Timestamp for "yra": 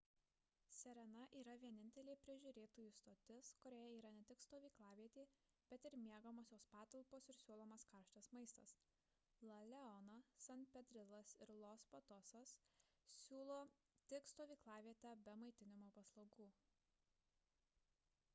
1.39-1.53, 3.97-4.11